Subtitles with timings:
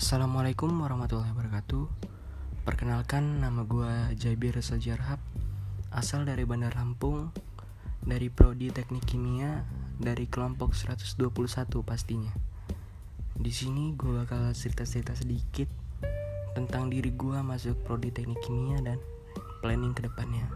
[0.00, 1.84] Assalamualaikum warahmatullahi wabarakatuh.
[2.64, 5.20] Perkenalkan nama gue Jabir Sajarhab
[5.92, 7.28] Asal dari Bandar Lampung
[8.00, 9.60] Dari Prodi Teknik Kimia
[10.00, 11.20] Dari kelompok 121
[11.84, 12.32] pastinya.
[13.36, 15.68] Di sini gue bakal cerita-cerita sedikit
[16.56, 18.96] Tentang diri gue masuk Prodi Teknik Kimia dan
[19.60, 20.48] planning ke depannya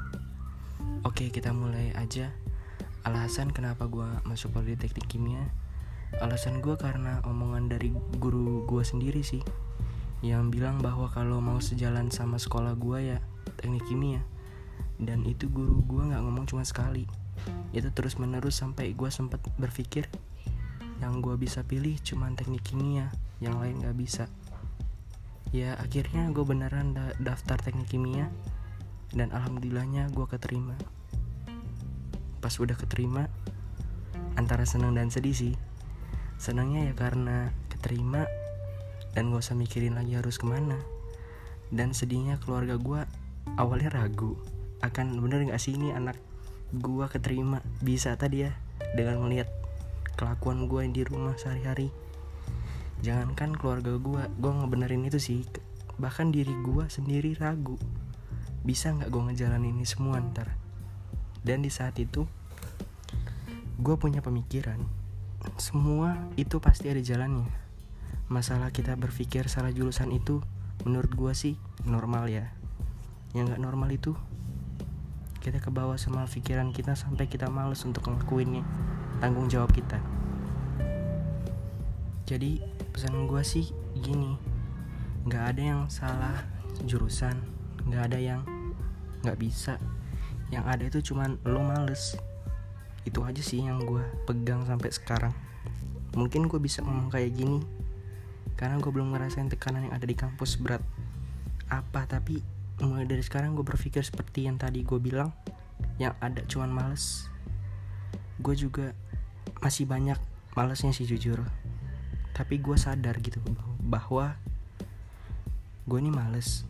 [1.05, 2.33] Oke kita mulai aja.
[3.05, 5.53] Alasan kenapa gue masuk Prodi Teknik Kimia
[6.23, 7.91] Alasan gue karena omongan dari
[8.23, 9.43] guru gue sendiri sih
[10.23, 13.19] Yang bilang bahwa kalau mau sejalan sama sekolah gue ya
[13.59, 14.23] teknik kimia.
[15.01, 17.11] Dan itu guru gue gak ngomong cuma sekali.
[17.75, 20.07] Itu terus menerus sampai gue sempat berpikir
[21.03, 23.11] Yang gue bisa pilih cuma teknik kimia
[23.43, 24.25] Yang lain gak bisa.
[25.51, 28.31] Ya akhirnya gue beneran da daftar teknik kimia
[29.11, 30.79] Dan alhamdulillahnya gue keterima.
[32.39, 33.27] Pas udah keterima
[34.39, 35.55] Antara senang dan sedih sih
[36.37, 38.27] Senangnya ya karena keterima
[39.15, 40.77] dan gak usah mikirin lagi harus ke mana.
[41.71, 43.01] Dan sedihnya keluarga gue
[43.57, 44.37] awalnya ragu
[44.83, 46.19] akan bener gak sih ini anak
[46.75, 48.53] gue keterima bisa tadi ya
[48.99, 49.47] dengan melihat
[50.19, 51.91] kelakuan gue di rumah sehari-hari.
[53.05, 55.41] Jangankan keluarga gue, gue ngebenerin itu sih.
[56.01, 57.77] Bahkan diri gue sendiri ragu.
[58.65, 60.57] Bisa nggak gue ngejalanin ini semua ntar?
[61.45, 62.25] Dan di saat itu,
[63.77, 65.04] gue punya pemikiran
[65.61, 67.47] semua itu pasti ada jalannya.
[68.33, 70.41] Masalah kita berpikir salah jurusan itu
[70.83, 72.51] menurut gue sih normal ya.
[73.37, 74.13] Yang gak normal itu
[75.45, 78.65] kita ke bawah sama pikiran kita sampai kita males untuk ngelakuinnya.
[79.21, 80.01] Tanggung jawab kita.
[82.25, 83.69] Jadi pesan gue sih
[84.01, 84.41] gini.
[85.29, 86.49] Gak ada yang salah
[86.89, 87.37] jurusan.
[87.93, 88.41] Gak ada yang
[89.21, 89.77] gak bisa.
[90.49, 92.17] Yang ada itu cuman lo males
[93.05, 95.35] itu aja sih yang gue pegang sampai sekarang.
[96.17, 97.61] Mungkin gue bisa ngomong kayak gini
[98.57, 100.81] karena gue belum ngerasain tekanan yang ada di kampus berat
[101.69, 102.09] apa.
[102.09, 102.41] Tapi
[102.81, 105.33] mulai dari sekarang gue berpikir seperti yang tadi gue bilang
[106.01, 107.29] yang ada cuman males.
[108.41, 108.97] Gue juga
[109.61, 110.17] masih banyak
[110.57, 111.45] malesnya sih jujur.
[112.35, 113.39] Tapi gue sadar gitu
[113.85, 114.35] bahwa
[115.85, 116.65] gue ini males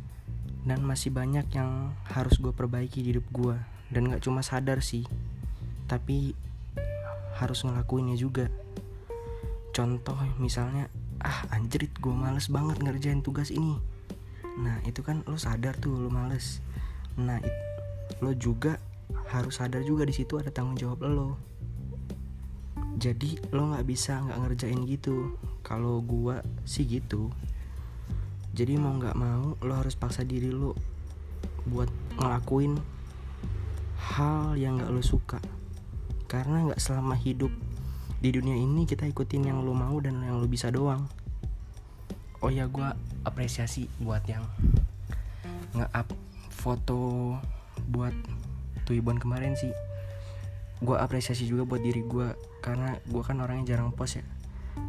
[0.65, 3.57] dan masih banyak yang harus gue perbaiki di hidup gue
[3.93, 5.05] dan gak cuma sadar sih
[5.85, 6.33] tapi
[7.39, 8.47] harus ngelakuinnya juga.
[9.75, 10.87] Contoh misalnya
[11.19, 13.79] ah anjrit gue males banget ngerjain tugas ini.
[14.61, 16.63] Nah itu kan lo sadar tuh lo males.
[17.19, 17.55] Nah it,
[18.23, 18.79] lo juga
[19.35, 21.31] harus sadar juga di situ ada tanggung jawab lo.
[22.95, 25.35] Jadi lo nggak bisa nggak ngerjain gitu.
[25.67, 27.35] Kalau gue sih gitu.
[28.55, 30.79] Jadi mau nggak mau lo harus paksa diri lo
[31.67, 31.91] buat
[32.23, 32.79] ngelakuin
[34.15, 35.41] hal yang nggak lo suka
[36.27, 37.53] karena nggak selama hidup
[38.25, 41.05] di dunia ini kita ikutin yang lo mau dan yang lo bisa doang.
[42.41, 42.89] Oh ya gue
[43.25, 44.45] apresiasi buat yang
[45.77, 46.09] nge-up
[46.49, 47.37] foto
[47.89, 48.17] buat
[48.89, 49.73] Tuibon kemarin sih.
[50.81, 52.33] Gue apresiasi juga buat diri gue
[52.65, 54.25] karena gue kan orangnya jarang post ya.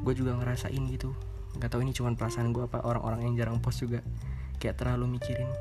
[0.04, 1.12] Gue juga ngerasain gitu.
[1.60, 4.00] Nggak tahu ini cuma perasaan gue apa orang-orang yang jarang post juga
[4.60, 5.52] kayak terlalu mikirin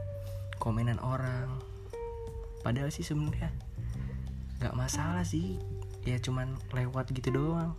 [0.62, 1.51] komenan orang.
[2.62, 3.51] Padahal sih sebenarnya
[4.64, 5.60] nggak masalah sih.
[6.08, 7.76] Ya cuman lewat gitu doang.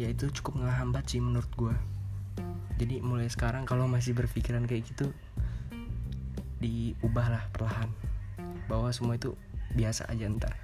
[0.00, 1.76] Ya itu cukup ngehambat sih menurut gue
[2.78, 5.10] jadi mulai sekarang kalau masih berpikiran kayak gitu
[6.62, 7.90] diubahlah perlahan.
[8.70, 9.34] Bahwa semua itu
[9.74, 10.54] biasa aja ntar.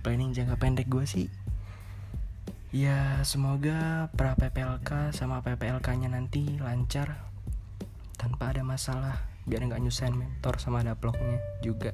[0.00, 1.28] Planning jangka pendek gue sih
[2.68, 7.16] ya semoga pra PPLK sama PPLK nya nanti lancar
[8.16, 9.24] tanpa ada masalah.
[9.48, 11.92] Biar nggak nyusahin mentor sama ada blognya juga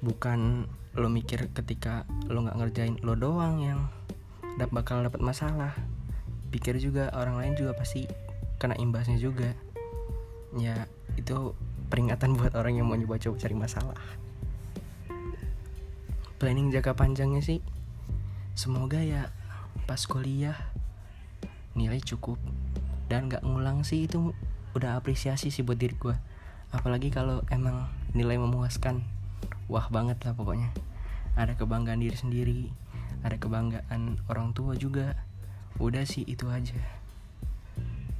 [0.00, 0.68] bukan
[0.98, 3.80] lo mikir ketika lo nggak ngerjain lo doang yang
[4.56, 5.72] dap bakal dapat masalah.
[6.50, 8.08] Pikir juga orang lain juga pasti
[8.58, 9.54] kena imbasnya juga.
[10.58, 11.54] Ya itu
[11.88, 14.00] peringatan buat orang yang mau nyoba coba cari masalah.
[16.40, 17.60] Planning jangka panjangnya sih
[18.56, 19.30] semoga ya
[19.84, 20.56] pas kuliah
[21.78, 22.40] nilai cukup.
[23.06, 24.34] Dan nggak ngulang sih itu
[24.74, 26.14] udah apresiasi sih buat diri gue
[26.70, 29.02] apalagi kalau emang nilai memuaskan
[29.70, 30.74] wah banget lah pokoknya.
[31.38, 32.60] Ada kebanggaan diri sendiri
[33.20, 35.16] ada kebanggaan orang tua juga.
[35.80, 36.76] Udah sih itu aja.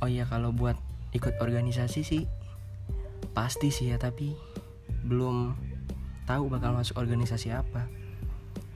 [0.00, 0.76] Oh iya kalau buat
[1.12, 2.24] ikut organisasi sih
[3.36, 4.32] pasti sih ya tapi
[5.04, 5.54] belum
[6.24, 7.88] tahu bakal masuk organisasi apa.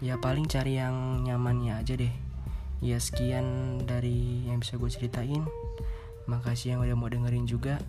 [0.05, 2.13] Ya paling cari yang nyamannya aja deh.
[2.85, 5.45] Ya sekian dari yang bisa gue ceritain.
[6.29, 7.81] Makasih yang udah mau dengerin juga.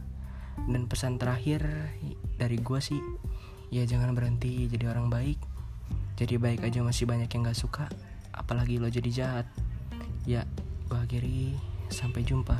[0.55, 1.67] Dan pesan terakhir
[2.39, 2.99] dari gue sih
[3.73, 5.39] ya jangan berhenti jadi orang baik.
[6.15, 7.85] Jadi baik aja masih banyak yang gak suka
[8.31, 9.47] apalagi lo jadi jahat.
[10.27, 10.47] Ya
[10.89, 11.57] gue akhiri
[11.89, 12.57] sampai jumpa